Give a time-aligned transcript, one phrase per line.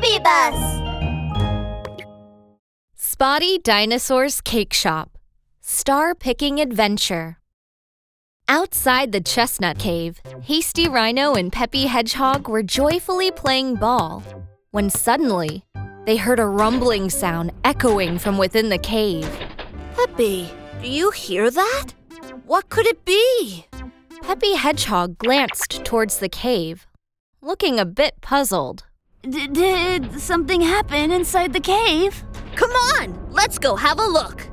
[0.00, 0.80] Baby Bus!
[2.94, 5.18] Spotty Dinosaur's Cake Shop
[5.60, 7.38] Star Picking Adventure.
[8.48, 14.22] Outside the chestnut cave, Hasty Rhino and Peppy Hedgehog were joyfully playing ball
[14.70, 15.64] when suddenly
[16.06, 19.28] they heard a rumbling sound echoing from within the cave.
[19.94, 21.88] Peppy, do you hear that?
[22.46, 23.66] What could it be?
[24.22, 26.86] Peppy Hedgehog glanced towards the cave,
[27.42, 28.84] looking a bit puzzled.
[29.28, 32.24] D- did something happen inside the cave?
[32.54, 34.48] Come on, let's go have a look.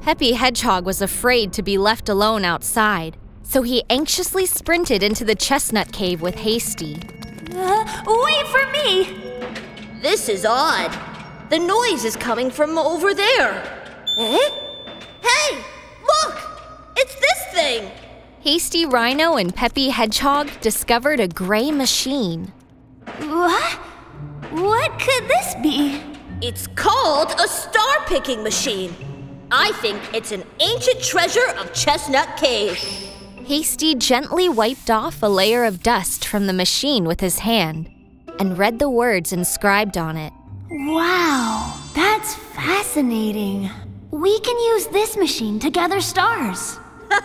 [0.00, 5.34] Peppy Hedgehog was afraid to be left alone outside, so he anxiously sprinted into the
[5.34, 7.00] chestnut cave with Hasty.
[7.54, 9.18] Uh, wait for me!
[10.02, 10.92] This is odd.
[11.48, 13.62] The noise is coming from over there.
[14.18, 14.50] Eh?
[15.22, 15.56] Hey,
[16.02, 16.38] look!
[16.96, 17.90] It's this thing!
[18.40, 22.52] Hasty Rhino and Peppy Hedgehog discovered a gray machine.
[23.20, 23.78] What?
[24.52, 26.00] What could this be?
[26.42, 28.94] It's called a star picking machine.
[29.50, 32.76] I think it's an ancient treasure of Chestnut Cave.
[33.46, 37.90] Hasty gently wiped off a layer of dust from the machine with his hand
[38.38, 40.32] and read the words inscribed on it.
[40.70, 43.70] Wow, that's fascinating.
[44.10, 46.78] We can use this machine to gather stars.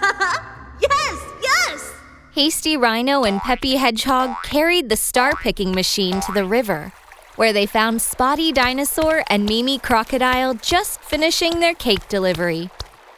[0.79, 1.93] Yes, yes!
[2.33, 6.93] Hasty Rhino and Peppy Hedgehog carried the star picking machine to the river,
[7.37, 12.69] where they found Spotty Dinosaur and Mimi Crocodile just finishing their cake delivery.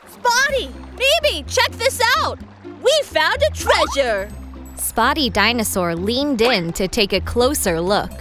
[0.08, 2.38] Spotty, Mimi, check this out!
[2.64, 4.30] We found a treasure!
[4.76, 8.12] Spotty Dinosaur leaned in to take a closer look.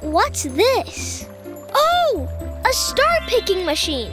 [0.00, 1.26] What's this?
[1.72, 2.28] Oh,
[2.64, 4.12] a star picking machine.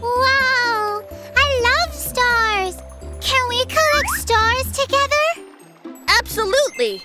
[0.00, 1.02] Wow,
[1.36, 2.76] I love stars.
[3.20, 5.96] Can we collect stars together?
[6.08, 7.02] Absolutely!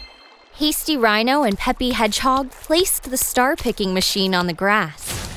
[0.55, 5.30] Hasty Rhino and Peppy Hedgehog placed the star picking machine on the grass.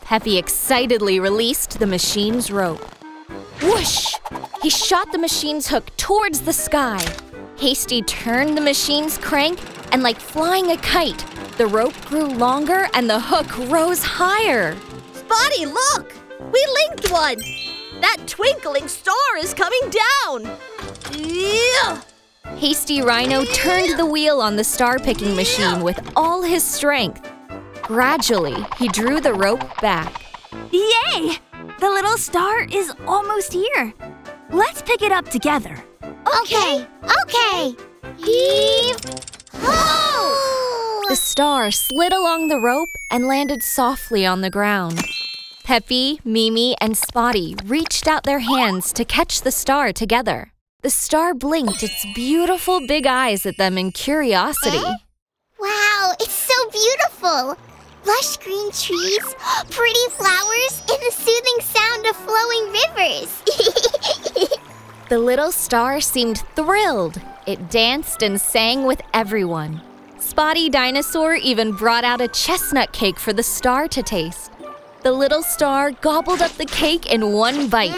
[0.00, 2.82] Peppy excitedly released the machine's rope.
[3.62, 4.14] Whoosh!
[4.62, 7.04] He shot the machine's hook towards the sky.
[7.58, 9.60] Hasty turned the machine's crank,
[9.92, 11.24] and like flying a kite,
[11.58, 14.76] the rope grew longer and the hook rose higher.
[15.12, 16.12] Spotty, look!
[16.52, 17.38] We linked one!
[18.00, 20.58] That twinkling star is coming down!
[21.12, 22.00] Yeah!
[22.56, 27.28] Hasty Rhino turned the wheel on the star picking machine with all his strength.
[27.82, 30.22] Gradually, he drew the rope back.
[30.70, 31.38] Yay!
[31.80, 33.92] The little star is almost here.
[34.50, 35.82] Let's pick it up together.
[36.40, 36.86] Okay,
[37.22, 37.74] okay.
[38.18, 38.96] Heave
[39.54, 41.02] ho!
[41.08, 45.02] The star slid along the rope and landed softly on the ground.
[45.64, 50.52] Peppy, Mimi, and Spotty reached out their hands to catch the star together.
[50.82, 54.82] The star blinked its beautiful big eyes at them in curiosity.
[55.60, 57.56] Wow, it's so beautiful.
[58.04, 59.34] Lush green trees,
[59.70, 64.58] pretty flowers, and the soothing sound of flowing rivers.
[65.08, 67.20] The little star seemed thrilled.
[67.46, 69.82] It danced and sang with everyone.
[70.18, 74.50] Spotty Dinosaur even brought out a chestnut cake for the star to taste.
[75.02, 77.92] The little star gobbled up the cake in one bite.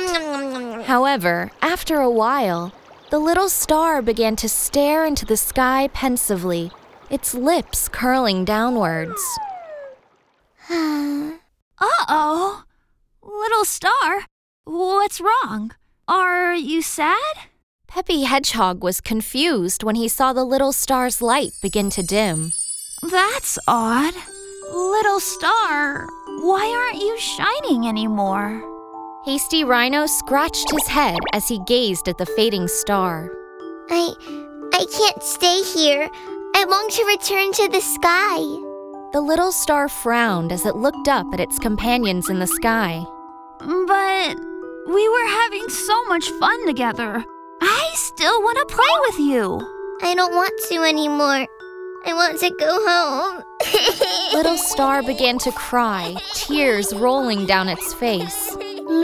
[0.85, 2.73] However, after a while,
[3.11, 6.71] the little star began to stare into the sky pensively,
[7.09, 9.23] its lips curling downwards.
[11.81, 12.65] Uh oh.
[13.23, 14.27] Little star,
[14.65, 15.73] what's wrong?
[16.07, 17.35] Are you sad?
[17.89, 22.53] Peppy Hedgehog was confused when he saw the little star's light begin to dim.
[23.03, 24.15] That's odd.
[24.73, 28.74] Little star, why aren't you shining anymore?
[29.25, 33.31] Hasty Rhino scratched his head as he gazed at the fading star.
[33.89, 34.13] I
[34.75, 36.11] I can't stay here.
[36.55, 38.37] I long to return to the sky.
[39.15, 43.03] The little star frowned as it looked up at its companions in the sky.
[43.61, 44.37] But
[44.89, 47.25] we were having so much fun together.
[47.63, 49.59] I still want to play with you.
[50.03, 51.47] I don't want to anymore.
[52.07, 53.43] I want to go home.
[54.35, 58.55] Little Star began to cry, tears rolling down its face.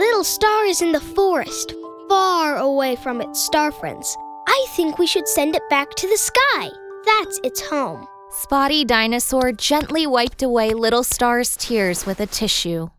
[0.01, 1.75] Little Star is in the forest,
[2.09, 4.17] far away from its star friends.
[4.47, 6.71] I think we should send it back to the sky.
[7.05, 8.07] That's its home.
[8.31, 12.89] Spotty Dinosaur gently wiped away Little Star's tears with a tissue.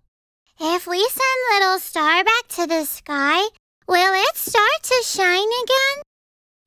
[0.60, 3.48] if we send Little Star back to the sky,
[3.88, 6.04] will it start to shine again?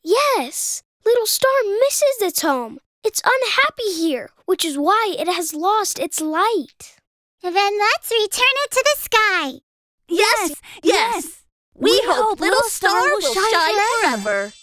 [0.04, 2.80] Yes, Little Star misses its home.
[3.06, 6.98] It's unhappy here, which is why it has lost its light.
[7.42, 9.65] Then let's return it to the sky.
[10.07, 11.44] Yes, yes.
[11.74, 14.54] We, hope Little Star will shine forever.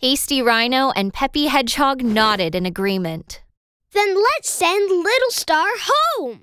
[0.00, 3.42] Hasty Rhino and Peppy Hedgehog nodded in agreement.
[3.92, 6.42] Then let's send Little Star home.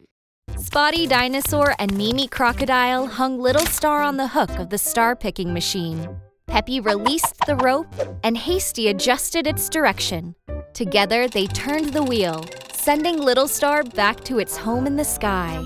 [0.58, 5.54] Spotty Dinosaur and Mimi Crocodile hung Little Star on the hook of the star picking
[5.54, 6.08] machine.
[6.48, 7.88] Peppy released the rope
[8.24, 10.36] and Hasty adjusted its direction.
[10.74, 15.64] Together, they turned the wheel, sending Little Star back to its home in the sky.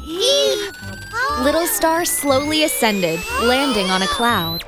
[1.42, 4.66] Little Star slowly ascended, landing on a cloud.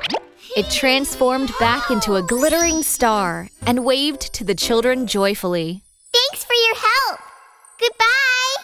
[0.55, 5.83] It transformed back into a glittering star and waved to the children joyfully.
[6.13, 7.19] Thanks for your help.
[7.77, 8.63] Goodbye.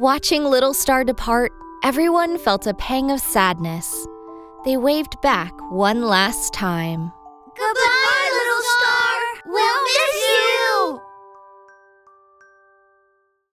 [0.00, 1.52] Watching Little Star depart,
[1.84, 4.06] everyone felt a pang of sadness.
[4.64, 7.12] They waved back one last time.